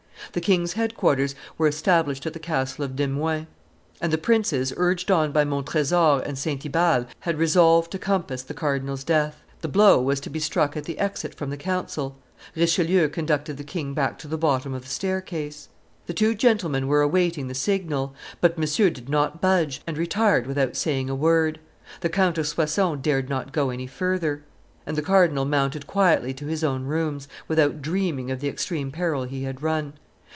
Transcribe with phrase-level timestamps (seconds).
[0.33, 3.47] The king's headquarters were established at the castle of Demuin;
[3.99, 8.53] and the princes, urged on by Montresor and Saint Ibal, had resolved to compass the
[8.53, 9.41] cardinal's death.
[9.59, 12.17] The blow was to be struck at the exit from the council.
[12.55, 15.67] Richelieu conducted the king back to the bottom of the staircase.
[16.07, 18.57] [Illustration: The King and the Cardinal 204] The two gentlemen were awaiting the signal; but
[18.57, 21.59] Monsieur did not budge, and retired without saying a word.
[21.99, 24.45] The Count of Soissons dared not go any further,
[24.85, 29.25] and the cardinal mounted quietly to his own rooms, without dreaming of the extreme peril
[29.25, 29.91] he had run.